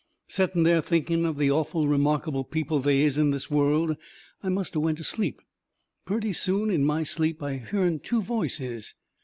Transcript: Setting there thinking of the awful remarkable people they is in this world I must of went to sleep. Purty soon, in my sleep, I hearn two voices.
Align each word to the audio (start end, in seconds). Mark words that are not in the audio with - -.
Setting 0.27 0.63
there 0.63 0.81
thinking 0.81 1.27
of 1.27 1.37
the 1.37 1.51
awful 1.51 1.87
remarkable 1.87 2.43
people 2.43 2.79
they 2.79 3.01
is 3.03 3.19
in 3.19 3.29
this 3.29 3.51
world 3.51 3.95
I 4.41 4.49
must 4.49 4.75
of 4.75 4.81
went 4.81 4.97
to 4.97 5.03
sleep. 5.03 5.39
Purty 6.07 6.33
soon, 6.33 6.71
in 6.71 6.83
my 6.83 7.03
sleep, 7.03 7.43
I 7.43 7.57
hearn 7.57 7.99
two 7.99 8.23
voices. 8.23 8.95